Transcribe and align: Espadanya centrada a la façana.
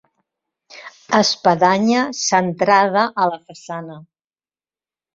Espadanya 1.17 2.07
centrada 2.23 3.07
a 3.27 3.31
la 3.35 3.41
façana. 3.47 4.03